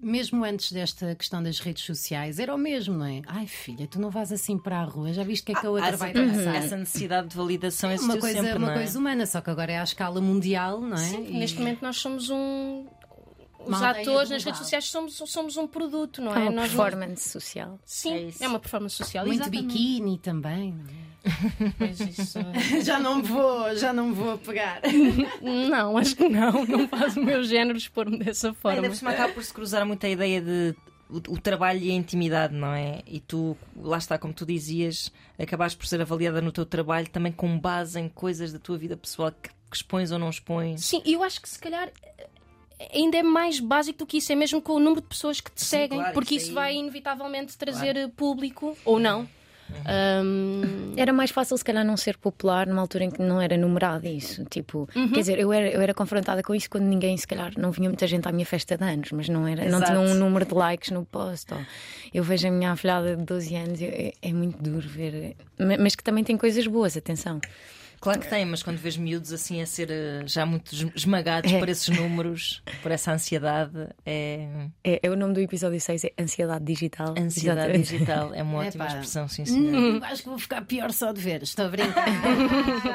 mesmo 0.00 0.42
antes 0.44 0.72
desta 0.72 1.14
questão 1.14 1.42
das 1.42 1.58
redes 1.58 1.84
sociais, 1.84 2.38
era 2.38 2.54
o 2.54 2.58
mesmo, 2.58 2.96
não 2.96 3.04
é? 3.04 3.20
Ai 3.26 3.46
filha, 3.46 3.86
tu 3.86 4.00
não 4.00 4.08
vais 4.08 4.32
assim 4.32 4.56
para 4.56 4.78
a 4.80 4.84
rua, 4.84 5.12
já 5.12 5.22
viste 5.22 5.42
o 5.42 5.46
que 5.46 5.52
é 5.52 5.60
que 5.60 5.66
a 5.66 5.70
outra 5.70 5.88
Há 5.92 5.96
vai 5.96 6.12
pensar? 6.12 6.54
Essa 6.54 6.76
necessidade 6.78 7.28
de 7.28 7.36
validação 7.36 7.90
existiu 7.90 8.14
Uma 8.14 8.20
coisa, 8.20 8.40
sempre, 8.40 8.56
uma 8.56 8.66
não 8.68 8.72
é? 8.72 8.76
coisa 8.76 8.98
humana, 8.98 9.26
só 9.26 9.42
que 9.42 9.50
agora 9.50 9.72
é 9.72 9.78
à 9.78 9.82
escala 9.82 10.20
mundial, 10.22 10.80
não 10.80 10.96
é? 10.96 11.00
Sim, 11.00 11.26
E- 11.28 11.38
neste 11.38 11.58
momento 11.58 11.82
nós 11.82 11.96
somos 11.98 12.30
um. 12.30 12.86
Os 13.66 13.74
aldeia 13.82 14.02
atores 14.02 14.30
nas 14.30 14.42
redes 14.44 14.58
sociais 14.60 14.84
somos, 14.86 15.14
somos 15.26 15.56
um 15.56 15.66
produto, 15.66 16.20
não 16.22 16.34
É 16.34 16.38
é? 16.38 16.42
uma 16.48 16.50
Nós 16.52 16.72
não- 16.74 16.84
performance 16.84 17.28
social. 17.28 17.78
Sim, 17.84 18.32
É 18.40 18.44
é, 18.44 18.48
uma 18.48 18.58
performance 18.58 18.96
social. 18.96 19.26
Muito 19.26 19.40
exatamente. 19.42 19.66
biquíni 19.72 20.18
também. 20.18 20.72
não 20.72 20.84
é? 21.66 21.72
Pois 21.76 22.00
isso- 22.00 22.38
já 22.82 22.98
não 22.98 23.22
vou, 23.22 23.74
já 23.76 23.92
não 23.92 24.14
vou 24.14 24.38
pegar. 24.38 24.80
não, 25.42 25.96
acho 25.98 26.16
que 26.16 26.28
não. 26.28 26.64
Não 26.64 26.88
faz 26.88 27.16
o 27.16 27.22
meu 27.22 27.42
género 27.44 27.76
expor-me 27.76 28.18
dessa 28.18 28.54
forma. 28.54 28.78
Ainda 28.78 28.88
por 28.88 28.96
cima 28.96 29.10
acaba 29.10 29.32
por 29.32 29.44
se 29.44 29.52
cruzar 29.52 29.84
muito 29.86 30.04
a 30.06 30.08
ideia 30.08 30.40
de 30.40 30.74
o, 31.10 31.16
o 31.34 31.40
trabalho 31.40 31.80
e 31.80 31.90
a 31.90 31.94
intimidade, 31.94 32.54
não 32.54 32.72
é? 32.72 33.02
E 33.06 33.20
tu, 33.20 33.56
lá 33.76 33.98
está, 33.98 34.16
como 34.18 34.32
tu 34.32 34.46
dizias, 34.46 35.12
acabaste 35.38 35.76
por 35.76 35.86
ser 35.86 36.00
avaliada 36.00 36.40
no 36.40 36.50
teu 36.52 36.64
trabalho 36.64 37.08
também 37.10 37.32
com 37.32 37.58
base 37.58 38.00
em 38.00 38.08
coisas 38.08 38.52
da 38.52 38.58
tua 38.58 38.78
vida 38.78 38.96
pessoal 38.96 39.30
que, 39.32 39.50
que 39.50 39.76
expões 39.76 40.10
ou 40.12 40.18
não 40.18 40.30
expões. 40.30 40.84
Sim, 40.84 41.02
eu 41.04 41.22
acho 41.22 41.42
que 41.42 41.48
se 41.48 41.58
calhar 41.58 41.90
ainda 42.94 43.16
é 43.18 43.22
mais 43.22 43.60
básico 43.60 43.98
do 44.00 44.06
que 44.06 44.18
isso, 44.18 44.32
é 44.32 44.34
mesmo 44.34 44.60
com 44.62 44.72
o 44.74 44.78
número 44.80 45.00
de 45.00 45.06
pessoas 45.08 45.40
que 45.40 45.50
te 45.50 45.62
seguem, 45.64 45.98
claro, 45.98 46.14
porque 46.14 46.34
isso 46.36 46.52
vai 46.54 46.74
inevitavelmente 46.76 47.56
trazer 47.58 47.96
eh, 47.96 48.08
público 48.08 48.76
ou 48.84 48.98
não. 48.98 49.28
Ahm, 49.86 50.92
Era 50.96 51.12
mais 51.12 51.30
fácil, 51.30 51.56
se 51.56 51.64
calhar, 51.64 51.84
não 51.84 51.96
ser 51.96 52.16
popular 52.18 52.66
numa 52.66 52.80
altura 52.82 53.04
em 53.04 53.10
que 53.10 53.22
não 53.22 53.40
era 53.40 53.56
numerado 53.56 54.06
isso. 54.06 54.44
Tipo, 54.46 54.88
quer 55.12 55.20
dizer, 55.20 55.38
eu 55.38 55.52
era, 55.52 55.68
eu 55.68 55.80
era 55.80 55.94
confrontada 55.94 56.42
com 56.42 56.54
isso 56.54 56.68
quando 56.68 56.84
ninguém, 56.84 57.16
se 57.16 57.26
calhar, 57.26 57.52
não 57.56 57.70
vinha 57.70 57.88
muita 57.88 58.06
gente 58.06 58.26
à 58.28 58.32
minha 58.32 58.44
festa 58.46 58.76
de 58.76 58.84
anos, 58.84 59.10
mas 59.12 59.28
não, 59.28 59.46
era, 59.46 59.62
não 59.68 59.78
Exato. 59.78 59.86
tinha 59.86 60.00
um 60.00 60.14
número 60.14 60.44
de 60.44 60.54
likes 60.54 60.90
no 60.90 61.04
post. 61.04 61.52
ou 61.54 61.60
eu 62.12 62.22
vejo 62.24 62.48
a 62.48 62.50
minha 62.50 62.72
afilhada 62.72 63.16
de 63.16 63.24
12 63.24 63.54
anos, 63.54 63.80
eu- 63.80 63.88
é, 63.88 64.12
é 64.22 64.32
muito 64.32 64.62
duro 64.62 64.86
ver. 64.88 65.36
ma- 65.58 65.76
Mas 65.78 65.94
que 65.94 66.02
também 66.04 66.24
tem 66.24 66.36
coisas 66.36 66.66
boas, 66.66 66.96
atenção. 66.96 67.40
Claro 68.00 68.18
que 68.20 68.28
tem, 68.28 68.46
mas 68.46 68.62
quando 68.62 68.78
vês 68.78 68.96
miúdos 68.96 69.30
assim 69.30 69.60
a 69.60 69.66
ser 69.66 69.90
eh, 69.90 70.22
já 70.24 70.46
muito 70.46 70.74
es- 70.74 70.86
esmagados 70.96 71.52
É. 71.52 71.58
por 71.58 71.68
esses 71.68 71.88
números, 71.94 72.62
por 72.82 72.90
essa 72.90 73.12
ansiedade, 73.12 73.88
é 74.06 74.48
É, 74.82 75.00
é 75.02 75.10
o 75.10 75.14
nome 75.16 75.34
do 75.34 75.40
episódio 75.40 75.78
6, 75.78 76.04
é 76.04 76.12
Ansiedade 76.18 76.64
Digital. 76.64 77.10
ansiedade 77.18 77.60
Exatamente. 77.60 77.90
digital. 77.92 78.34
É 78.34 78.42
uma 78.42 78.60
ótima 78.64 78.84
Epá. 78.84 78.94
expressão, 78.94 79.28
sim, 79.28 79.44
senhor. 79.44 79.96
Eu 79.96 80.04
acho 80.04 80.22
que 80.22 80.28
vou 80.30 80.38
ficar 80.38 80.62
pior 80.62 80.90
só 80.92 81.12
de 81.12 81.20
ver. 81.20 81.42
Estou 81.42 81.66
a 81.66 81.68
brincar. 81.68 82.06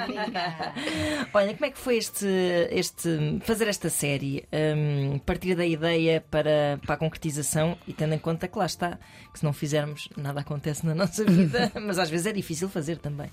Olha, 1.33 1.53
como 1.53 1.65
é 1.65 1.69
que 1.71 1.77
foi 1.77 1.97
este, 1.97 2.25
este 2.71 3.39
fazer 3.41 3.67
esta 3.67 3.89
série? 3.89 4.43
Hum, 4.51 5.19
partir 5.19 5.53
da 5.55 5.65
ideia 5.65 6.23
para, 6.31 6.79
para 6.85 6.95
a 6.95 6.97
concretização 6.97 7.77
e 7.87 7.93
tendo 7.93 8.13
em 8.15 8.19
conta 8.19 8.47
que 8.47 8.57
lá 8.57 8.65
está, 8.65 8.97
que 9.31 9.39
se 9.39 9.45
não 9.45 9.53
fizermos, 9.53 10.09
nada 10.17 10.41
acontece 10.41 10.85
na 10.85 10.95
nossa 10.95 11.23
vida, 11.23 11.71
mas 11.81 11.99
às 11.99 12.09
vezes 12.09 12.25
é 12.25 12.31
difícil 12.31 12.67
fazer 12.69 12.97
também. 12.97 13.29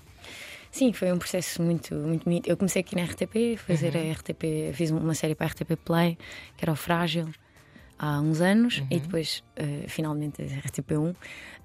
Sim, 0.73 0.91
foi 0.91 1.11
um 1.13 1.19
processo 1.19 1.61
muito, 1.61 1.93
muito 1.93 2.23
bonito. 2.25 2.47
Eu 2.49 2.57
comecei 2.57 2.79
aqui 2.81 2.95
na 2.95 3.03
RTP, 3.03 3.55
fazer 3.57 3.95
Uhum. 3.95 4.09
a 4.09 4.11
RTP, 4.13 4.73
fiz 4.73 4.89
uma 4.89 5.13
série 5.13 5.35
para 5.35 5.45
a 5.45 5.49
RTP 5.49 5.75
Play, 5.77 6.17
que 6.57 6.65
era 6.65 6.71
o 6.71 6.75
Frágil, 6.75 7.29
há 7.99 8.19
uns 8.19 8.41
anos, 8.41 8.79
Uhum. 8.79 8.87
e 8.89 8.99
depois, 8.99 9.43
eh, 9.55 9.85
finalmente, 9.87 10.41
a 10.41 10.45
RTP1, 10.45 11.15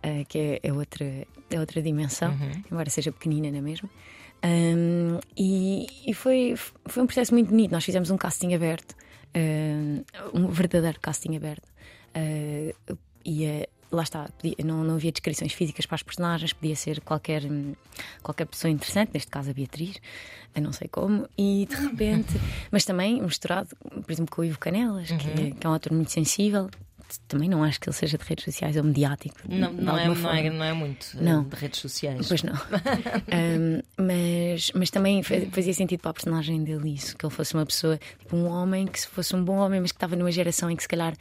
eh, 0.02 0.24
que 0.28 0.38
é, 0.38 0.60
é 0.62 0.72
outra, 0.74 1.06
é 1.50 1.58
outra 1.58 1.80
dimensão, 1.80 2.32
Uhum. 2.32 2.62
embora 2.70 2.90
seja 2.90 3.10
pequenina, 3.10 3.50
não 3.50 3.58
é 3.58 3.62
mesmo? 3.62 3.88
Ahm, 4.42 5.18
e 5.36 5.86
e 6.06 6.12
foi, 6.12 6.54
foi 6.86 7.02
um 7.02 7.06
processo 7.06 7.32
muito 7.32 7.48
bonito. 7.48 7.72
Nós 7.72 7.84
fizemos 7.84 8.10
um 8.10 8.18
casting 8.18 8.52
aberto, 8.54 8.94
ahm, 9.34 10.02
um 10.34 10.48
verdadeiro 10.48 11.00
casting 11.00 11.34
aberto. 11.34 11.66
Ah, 12.14 12.74
e 13.24 13.44
eh, 13.46 13.68
lá 13.90 14.02
está, 14.02 14.28
podia- 14.38 14.56
não, 14.64 14.84
não 14.84 14.96
havia 14.96 15.10
descrições 15.12 15.52
físicas 15.52 15.86
para 15.86 15.94
as 15.96 16.02
personagens, 16.02 16.52
podia 16.52 16.76
ser 16.76 17.00
qualquer, 17.00 17.44
hum, 17.44 17.74
qualquer 18.22 18.46
pessoa 18.46 18.70
interessante, 18.70 19.10
neste 19.14 19.30
caso 19.30 19.50
a 19.50 19.52
Beatriz, 19.54 19.96
eu 20.54 20.62
não 20.62 20.72
sei 20.72 20.88
como, 20.88 21.28
e 21.38 21.66
de 21.68 21.74
repente, 21.76 22.34
mas 22.70 22.84
também 22.84 23.20
misturado, 23.22 23.70
por 23.78 24.10
exemplo, 24.12 24.34
com 24.34 24.42
o 24.42 24.44
Ivo 24.44 24.58
Canelas, 24.58 25.08
que, 25.08 25.14
é- 25.14 25.50
que 25.52 25.66
é 25.66 25.70
um 25.70 25.72
ator 25.74 25.92
muito 25.92 26.10
sensível. 26.10 26.68
Também 27.26 27.48
não 27.48 27.64
acho 27.64 27.80
que 27.80 27.88
ele 27.88 27.96
seja 27.96 28.18
de 28.18 28.24
redes 28.26 28.44
sociais 28.44 28.76
ou 28.76 28.84
mediático. 28.84 29.34
Não, 29.48 29.72
não, 29.72 29.96
é, 29.98 30.08
não, 30.08 30.30
é, 30.30 30.50
não 30.50 30.62
é 30.64 30.72
muito 30.74 31.16
eh, 31.18 31.22
Não. 31.22 31.42
de 31.42 31.56
redes 31.56 31.80
sociais. 31.80 32.28
Pois 32.28 32.42
não. 32.42 32.52
Um, 33.32 33.80
mas, 34.04 34.70
mas 34.74 34.90
também 34.90 35.22
fa- 35.22 35.34
fazia 35.50 35.72
sentido 35.72 36.00
para 36.00 36.10
a 36.10 36.14
personagem 36.14 36.62
dele 36.62 36.92
isso, 36.92 37.16
que 37.16 37.24
ele 37.24 37.32
fosse 37.32 37.54
uma 37.54 37.64
pessoa, 37.64 37.98
tipo 38.18 38.36
um 38.36 38.46
homem, 38.46 38.86
que 38.86 39.00
se 39.00 39.06
fosse 39.08 39.34
um 39.34 39.42
bom 39.42 39.56
homem, 39.56 39.80
mas 39.80 39.90
que 39.90 39.96
estava 39.96 40.16
numa 40.16 40.30
geração 40.30 40.70
em 40.70 40.76
que 40.76 40.82
se 40.82 40.88
calhar 40.88 41.14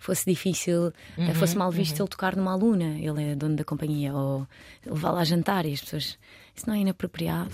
fosse 0.00 0.28
difícil, 0.28 0.92
eh, 1.16 1.34
fosse 1.34 1.56
mal 1.56 1.70
visto 1.70 2.00
ele 2.00 2.08
tocar 2.08 2.34
numa 2.34 2.52
aluna, 2.52 2.98
ele 2.98 3.22
é 3.32 3.34
dono 3.36 3.54
da 3.54 3.62
companhia, 3.64 4.12
ou 4.12 4.46
levá-la 4.84 5.20
a 5.20 5.24
jantar 5.24 5.64
e 5.66 5.72
as 5.74 5.80
pessoas. 5.80 6.18
Isso 6.56 6.66
não 6.66 6.74
é 6.74 6.78
inapropriado. 6.78 7.50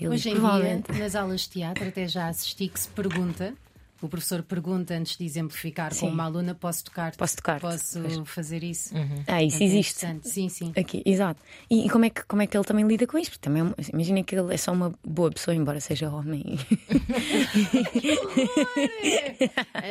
Ele 0.00 0.08
Hoje 0.08 0.30
em 0.30 0.32
provavelmente. 0.32 0.90
dia, 0.90 1.02
nas 1.02 1.14
aulas 1.14 1.42
de 1.42 1.50
teatro, 1.50 1.86
até 1.86 2.08
já 2.08 2.28
assisti 2.28 2.66
que 2.68 2.80
se 2.80 2.88
pergunta. 2.88 3.54
O 4.02 4.08
professor 4.08 4.42
pergunta 4.42 4.94
antes 4.94 5.16
de 5.16 5.24
exemplificar 5.24 5.88
com 5.90 5.94
Sim. 5.96 6.08
uma 6.10 6.24
aluna: 6.24 6.54
posso 6.54 6.84
tocar? 6.84 7.16
Posso 7.16 7.36
tocar? 7.36 7.60
Posso 7.60 8.24
fazer 8.26 8.62
isso? 8.62 8.94
Ah, 9.26 9.42
isso 9.42 9.62
É 9.62 9.66
existe. 9.66 10.04
interessante. 10.04 10.28
Sim, 10.28 10.48
sim. 10.48 10.72
Aqui, 10.76 11.02
exato. 11.04 11.40
E, 11.70 11.86
e 11.86 11.90
como, 11.90 12.04
é 12.04 12.10
que, 12.10 12.22
como 12.24 12.42
é 12.42 12.46
que 12.46 12.56
ele 12.56 12.64
também 12.64 12.86
lida 12.86 13.06
com 13.06 13.16
isso? 13.18 13.30
Porque 13.30 13.42
também, 13.48 13.62
é 13.62 13.90
imagina 13.92 14.22
que 14.22 14.36
ele 14.36 14.52
é 14.52 14.56
só 14.56 14.72
uma 14.72 14.92
boa 15.02 15.30
pessoa, 15.30 15.54
embora 15.54 15.80
seja 15.80 16.10
homem. 16.10 16.58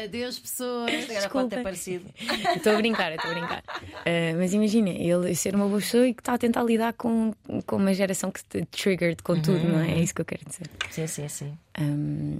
Adeus, 0.04 0.40
pessoas. 0.40 0.92
Agora 0.92 1.06
pode 1.06 1.10
ter 1.10 1.20
Desculpem. 1.22 1.64
parecido. 1.64 2.06
Estou 2.56 2.74
a 2.74 2.78
brincar, 2.78 3.12
estou 3.14 3.32
a 3.32 3.34
brincar. 3.34 3.64
Ah, 3.68 4.36
mas 4.38 4.54
imagina, 4.54 4.90
ele 4.90 5.34
ser 5.36 5.56
uma 5.56 5.66
boa 5.68 5.80
pessoa 5.80 6.08
e 6.08 6.14
que 6.14 6.22
está 6.22 6.34
a 6.34 6.38
tentar 6.38 6.64
lidar 6.64 6.94
com, 6.94 7.34
com 7.66 7.76
uma 7.78 7.94
geração 7.94 8.32
que 8.32 8.40
se 8.40 8.66
triggered 8.66 9.22
com 9.24 9.40
tudo, 9.42 9.64
não 9.68 9.80
é? 9.80 9.92
É 9.92 10.00
isso 10.00 10.14
que 10.14 10.22
eu 10.22 10.26
quero 10.26 10.44
dizer. 10.46 10.70
Sim, 10.90 11.08
sim, 11.08 11.28
sim. 11.28 11.58
Um, 11.80 12.40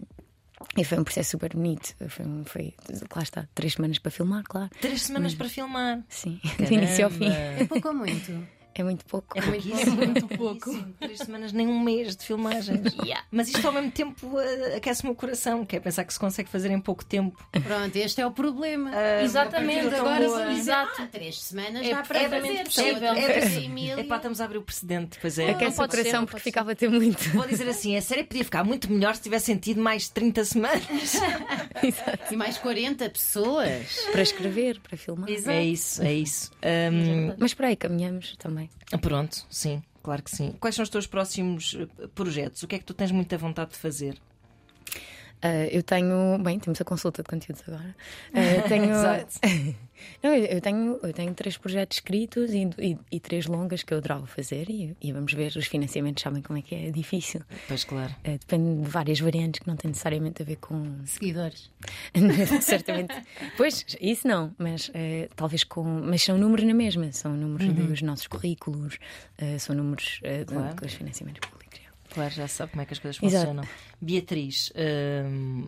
e 0.78 0.84
foi 0.84 1.00
um 1.00 1.04
processo 1.04 1.32
super 1.32 1.54
bonito. 1.54 1.96
Foi, 2.08 2.26
foi, 2.46 2.74
lá 3.16 3.24
está, 3.24 3.48
três 3.54 3.74
semanas 3.74 4.00
para 4.00 4.12
filmar, 4.12 4.44
claro. 4.44 4.70
Três 4.82 5.02
semanas 5.04 5.34
para 5.36 5.50
filmar. 5.50 6.04
Sim, 6.10 6.40
do 6.58 6.74
início 6.74 7.06
ao 7.06 7.12
fim. 7.12 7.30
Caramba. 7.30 7.62
É 7.62 7.66
pouco 7.66 7.88
ou 7.88 7.94
muito? 7.94 8.48
É 8.78 8.84
muito 8.84 9.06
pouco. 9.06 9.38
É 9.38 9.42
pouquíssimo, 9.42 9.96
muito 9.96 10.28
pouco. 10.28 10.76
Três 11.00 11.20
semanas, 11.20 11.52
nem 11.54 11.68
um 11.68 11.80
mês 11.80 12.16
de 12.16 12.26
filmagens. 12.26 12.82
Mas 13.32 13.48
isto 13.48 13.66
ao 13.66 13.72
mesmo 13.74 13.90
tempo 13.92 14.40
eh, 14.40 14.76
aquece-me 14.78 15.12
o 15.12 15.16
coração, 15.16 15.66
que 15.66 15.78
é 15.78 15.80
pensar 15.80 16.04
que 16.04 16.14
se 16.14 16.20
consegue 16.20 16.50
fazer 16.50 16.70
em 16.72 16.80
pouco 16.80 17.04
tempo. 17.06 17.38
Pronto, 17.52 17.96
este 17.96 18.20
é 18.22 18.28
o 18.28 18.32
problema. 18.32 18.92
Exatamente, 19.24 19.82
Portanto, 19.84 20.00
agora 20.02 20.26
boa. 20.28 20.46
dizer, 20.48 20.60
Exato. 20.60 21.02
ah, 21.02 21.08
três 21.12 21.42
semanas 21.42 21.86
É 21.86 21.90
dá 21.92 22.04
para 22.04 22.06
fazer. 22.06 22.30
perfeitamente 22.30 22.64
Pessoa 22.66 22.88
possível. 22.88 23.14
de 23.14 23.20
É 23.22 23.42
família. 23.50 24.00
É 24.00 24.04
pá, 24.04 24.16
estamos 24.18 24.42
a 24.42 24.46
abrir 24.46 24.58
o 24.58 24.62
precedente, 24.62 25.18
pois 25.22 25.40
é. 25.40 25.50
Aquece 25.52 25.80
o 25.80 25.84
ser, 25.84 25.90
coração 25.90 26.20
não 26.22 26.26
porque 26.28 26.40
ficava 26.44 26.72
a 26.72 26.76
ter 26.76 26.90
muito. 26.90 27.30
Vou 27.30 27.48
dizer 27.48 27.70
assim, 27.70 27.96
a 27.96 28.02
série 28.02 28.24
podia 28.24 28.44
ficar 28.44 28.64
muito 28.64 28.92
melhor 28.92 29.16
se 29.16 29.22
tivesse 29.22 29.46
sentido 29.46 29.82
mais 29.82 30.10
30 30.10 30.44
semanas. 30.46 30.82
E 32.32 32.36
mais 32.36 32.58
40 32.58 33.10
pessoas. 33.10 34.08
para 34.12 34.22
escrever, 34.22 34.80
para 34.80 34.98
filmar. 34.98 35.30
É 35.30 35.64
isso, 35.64 36.02
é 36.02 36.14
isso. 36.14 36.52
Ahm, 36.64 37.36
Mas 37.38 37.54
para 37.54 37.68
aí 37.68 37.76
caminhamos 37.76 38.36
também. 38.38 38.65
Pronto, 39.02 39.46
sim, 39.50 39.82
claro 40.04 40.24
que 40.24 40.32
sim. 40.32 40.54
Quais 40.60 40.76
são 40.76 40.84
os 40.84 40.90
teus 40.90 41.08
próximos 41.08 41.76
eh, 41.80 42.08
projetos? 42.14 42.64
O 42.64 42.68
que 42.68 42.76
é 42.76 42.80
que 42.80 42.86
tu 42.86 42.94
tens 42.94 43.12
muita 43.12 43.38
vontade 43.38 43.72
de 43.72 43.78
fazer? 43.78 44.18
Ah, 45.48 45.66
eu 45.72 45.84
tenho. 45.84 46.38
Bem, 46.40 46.60
temos 46.60 46.80
a 46.82 46.84
consulta 46.84 47.22
de 47.22 47.30
conteúdos 47.30 47.64
agora. 47.68 47.96
Ah, 48.34 48.62
tenho. 48.70 49.76
Não, 50.22 50.34
eu 50.36 50.60
tenho, 50.60 51.00
eu 51.04 51.14
tenho 51.14 51.34
três 51.34 51.56
projetos 51.58 51.98
escritos 51.98 52.52
e, 52.54 52.68
e- 52.80 52.98
e 53.14 53.20
três 53.20 53.46
longas 53.46 53.82
que 53.82 53.94
eu 53.94 53.98
adoro 54.00 54.26
fazer 54.26 54.70
e, 54.70 54.96
e 55.02 55.12
vamos 55.14 55.32
ver. 55.34 55.54
Os 55.56 55.68
financiamentos 55.68 56.22
sabem 56.22 56.42
como 56.42 56.60
é 56.60 56.62
que 56.62 56.76
é, 56.76 56.88
é 56.88 56.92
difícil. 56.92 57.42
Pois 57.68 57.84
claro. 57.86 58.14
Ah, 58.26 58.32
depende 58.32 58.84
de 58.84 58.90
várias 58.90 59.20
variantes 59.20 59.62
que 59.62 59.68
não 59.68 59.76
têm 59.78 59.90
necessariamente 59.90 60.42
a 60.42 60.46
ver 60.46 60.58
com. 60.58 60.98
Seguidores. 61.06 61.72
Certamente. 62.62 63.14
Pois, 63.58 63.86
isso 64.02 64.28
não, 64.28 64.54
mas 64.58 64.92
eh, 64.94 65.30
talvez 65.36 65.64
com. 65.64 65.84
Mas 65.84 66.24
são 66.24 66.38
números 66.38 66.66
na 66.66 66.74
mesma, 66.74 67.12
são 67.12 67.34
números 67.34 67.74
dos 67.74 68.02
nossos 68.02 68.28
currículos, 68.28 68.98
eh, 69.38 69.58
são 69.60 69.76
números 69.76 70.20
Claro. 70.48 70.76
com 70.76 70.86
os 70.86 70.94
financiamentos 70.94 71.40
públicos. 71.40 71.65
Claro, 72.16 72.34
já 72.34 72.48
sabe 72.48 72.72
como 72.72 72.82
é 72.82 72.86
que 72.86 72.94
as 72.94 73.00
coisas 73.00 73.22
Exato. 73.22 73.46
funcionam. 73.46 73.70
Beatriz, 74.02 74.72
hum, 75.26 75.68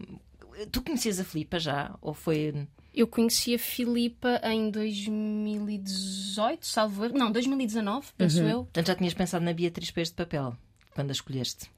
tu 0.71 0.81
conhecias 0.81 1.19
a 1.19 1.25
Filipa 1.25 1.59
já? 1.59 1.93
Ou 2.01 2.13
foi. 2.13 2.67
Eu 2.93 3.05
conheci 3.05 3.53
a 3.53 3.59
Filipa 3.59 4.39
em 4.43 4.71
2018, 4.71 6.65
salvo 6.65 7.03
erro. 7.05 7.17
Não, 7.17 7.29
2019, 7.31 8.07
penso 8.17 8.39
eu. 8.41 8.63
Portanto, 8.63 8.87
já 8.87 8.95
tinhas 8.95 9.13
pensado 9.13 9.43
na 9.43 9.53
Beatriz 9.53 9.91
para 9.91 10.01
este 10.01 10.15
papel, 10.15 10.55
quando 10.95 11.09
a 11.09 11.11
escolheste? 11.11 11.69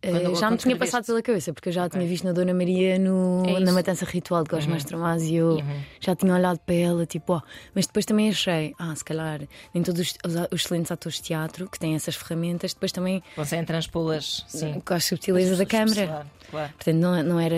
Eh, 0.00 0.34
já 0.36 0.48
me 0.50 0.56
tinha 0.56 0.76
passado 0.76 1.04
pela 1.06 1.20
cabeça, 1.20 1.52
porque 1.52 1.70
eu 1.70 1.72
já 1.72 1.84
a 1.84 1.88
tinha 1.88 2.06
visto 2.06 2.22
na 2.24 2.32
Dona 2.32 2.54
Maria 2.54 2.98
no, 3.00 3.42
É 3.44 3.58
na. 3.58 3.72
Matança 3.72 4.04
Ritual 4.04 4.44
de 4.44 4.50
Cosmas 4.50 4.84
Tramás 4.84 5.24
e 5.24 5.34
eu 5.34 5.58
já 6.00 6.14
tinha 6.14 6.32
olhado 6.34 6.60
para 6.60 6.74
ela, 6.76 7.04
tipo, 7.04 7.32
ó. 7.32 7.42
Mas 7.74 7.86
depois 7.86 8.04
também 8.06 8.28
achei, 8.28 8.74
ah, 8.78 8.94
se 8.94 9.04
calhar, 9.04 9.40
nem 9.74 9.82
todos 9.82 10.00
os, 10.00 10.16
os- 10.24 10.46
os 10.52 10.60
excelentes 10.64 10.92
atores 10.92 11.16
de 11.18 11.24
teatro 11.24 11.68
que 11.68 11.78
têm 11.80 11.96
essas 11.96 12.14
ferramentas, 12.14 12.72
depois 12.74 12.92
também 12.92 13.22
Conseguem 13.34 13.64
transpô-las? 13.64 14.44
Sim. 14.46 14.80
com 14.84 14.94
as 14.94 15.04
subtilezas 15.04 15.58
da 15.58 15.66
câmara. 15.66 16.26
Claro. 16.48 16.72
Portanto, 16.74 16.96
não, 16.96 17.22
não 17.24 17.40
era. 17.40 17.56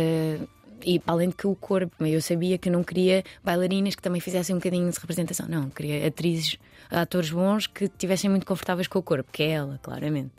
E 0.82 0.98
além 1.06 1.28
de 1.28 1.34
que 1.34 1.46
o 1.46 1.54
corpo, 1.54 2.06
eu 2.06 2.22
sabia 2.22 2.56
que 2.56 2.70
não 2.70 2.82
queria 2.82 3.22
bailarinas 3.44 3.94
que 3.94 4.00
também 4.00 4.18
fizessem 4.18 4.54
um 4.56 4.58
bocadinho 4.58 4.90
de 4.90 4.98
representação. 4.98 5.46
Não, 5.46 5.68
queria 5.68 6.06
atrizes, 6.06 6.56
atores 6.90 7.28
bons 7.30 7.66
que 7.66 7.84
estivessem 7.84 8.30
muito 8.30 8.46
confortáveis 8.46 8.88
com 8.88 8.98
o 8.98 9.02
corpo, 9.02 9.30
que 9.30 9.42
é 9.42 9.50
ela, 9.50 9.78
claramente. 9.82 10.30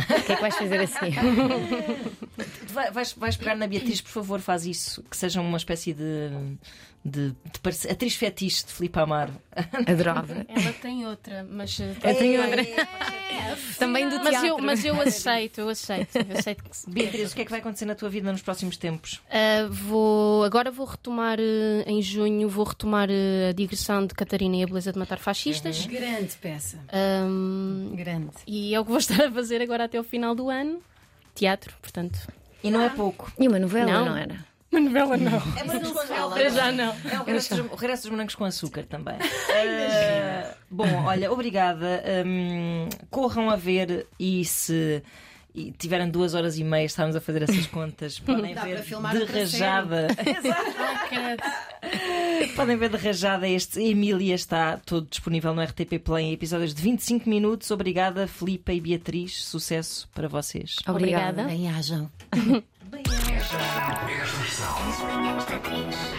O 0.00 0.22
que 0.24 0.32
é 0.32 0.36
que 0.36 0.42
vais 0.42 0.54
fazer 0.56 0.80
assim? 0.80 1.10
Vais, 2.94 3.12
vais 3.14 3.36
pegar 3.36 3.56
na 3.56 3.66
Beatriz, 3.66 4.00
por 4.00 4.10
favor, 4.10 4.40
faz 4.40 4.64
isso. 4.64 5.02
Que 5.10 5.16
seja 5.16 5.40
uma 5.40 5.56
espécie 5.56 5.92
de, 5.92 6.30
de, 7.04 7.30
de 7.32 7.88
atriz 7.90 8.14
fetiche 8.14 8.64
de 8.64 8.72
Filipe 8.72 8.98
Amaro. 8.98 9.32
Adorava. 9.86 10.46
Ela 10.48 10.72
tem 10.80 11.04
outra, 11.06 11.44
mas. 11.50 11.78
eh, 11.80 11.94
Eu 12.02 12.14
tenho 12.16 12.40
outra. 12.42 12.64
Também 13.78 14.08
do 14.08 14.22
Mas 14.22 14.44
eu, 14.44 14.58
mas 14.58 14.84
eu 14.84 15.00
aceito, 15.00 15.60
eu 15.62 15.68
aceito. 15.68 16.16
Eu 16.16 16.38
aceito 16.38 16.62
que 16.62 16.76
se- 16.76 16.88
Beatriz, 16.90 17.32
o 17.32 17.34
que 17.34 17.42
é 17.42 17.44
que 17.44 17.50
vai 17.50 17.58
acontecer 17.60 17.84
na 17.86 17.94
tua 17.96 18.08
vida 18.08 18.30
nos 18.30 18.42
próximos 18.42 18.76
tempos? 18.76 19.20
Ah, 19.30 19.66
vou, 19.68 20.44
agora 20.44 20.70
vou 20.70 20.86
retomar 20.86 21.38
eh, 21.40 21.82
em 21.86 22.00
junho, 22.00 22.48
vou 22.48 22.64
retomar 22.64 23.08
eh, 23.10 23.48
a 23.50 23.52
digressão 23.52 24.06
de 24.06 24.14
Catarina 24.14 24.56
e 24.56 24.62
a 24.62 24.66
Beleza 24.66 24.92
de 24.92 24.98
Matar 24.98 25.18
Fascistas. 25.18 25.84
Grande 25.86 26.36
peça. 26.40 26.78
Ahm, 26.92 27.94
Grande. 27.96 28.30
e 28.46 28.74
é 28.74 28.80
o 28.80 28.84
que 28.84 28.90
vou 28.90 28.98
estar 29.00 29.24
a 29.24 29.30
fazer 29.32 29.60
agora 29.60 29.84
até 29.90 29.98
o 30.00 30.04
final 30.04 30.34
do 30.34 30.48
ano. 30.48 30.80
Teatro, 31.34 31.74
portanto. 31.82 32.18
E 32.62 32.70
não 32.70 32.80
é 32.80 32.88
pouco. 32.90 33.32
E 33.38 33.48
uma 33.48 33.58
novela, 33.58 33.90
não, 33.92 34.04
Não. 34.06 34.16
era? 34.16 34.44
Uma 34.70 34.80
novela 34.80 35.16
não. 35.16 35.42
É, 35.58 35.64
morangos 35.64 35.90
com- 35.90 36.14
é 36.14 36.24
o 36.24 36.30
Para 36.30 36.48
já 36.50 36.70
não. 36.70 36.94
É 37.10 37.18
o 37.18 37.24
regresso, 37.24 37.56
dos, 37.56 37.72
o 37.72 37.74
regresso 37.74 38.02
dos 38.04 38.10
morangos 38.12 38.34
com 38.36 38.44
açúcar 38.44 38.84
também. 38.84 39.16
Ah, 39.52 40.54
bom, 40.70 41.04
olha, 41.06 41.30
obrigada. 41.32 42.02
Hum, 42.24 42.88
corram 43.10 43.50
a 43.50 43.56
ver 43.56 44.06
e 44.18 44.44
se, 44.44 45.02
e 45.54 45.72
tiveram 45.72 46.08
duas 46.08 46.34
horas 46.34 46.56
e 46.58 46.62
meia, 46.64 46.84
estávamos 46.86 47.16
a 47.16 47.20
fazer 47.20 47.42
essas 47.42 47.66
contas. 47.66 48.18
Podem 48.20 48.54
Dá 48.54 48.62
ver 48.62 48.74
para 48.76 48.82
filmar 48.84 49.16
de 49.16 49.24
rajada. 49.24 50.06
Podem 52.48 52.76
ver 52.76 52.90
de 52.90 52.96
rajada 52.96 53.48
este. 53.48 53.80
Emília 53.80 54.34
está 54.34 54.76
todo 54.78 55.06
disponível 55.08 55.54
no 55.54 55.62
RTP 55.62 55.98
Play 56.02 56.26
em 56.26 56.32
episódios 56.32 56.74
de 56.74 56.82
25 56.82 57.28
minutos. 57.28 57.70
Obrigada, 57.70 58.26
Filipa 58.26 58.72
e 58.72 58.80
Beatriz. 58.80 59.44
Sucesso 59.44 60.08
para 60.14 60.28
vocês. 60.28 60.76
Obrigada. 60.86 61.44
Bem-ajam. 61.44 62.10
Estas 65.38 66.10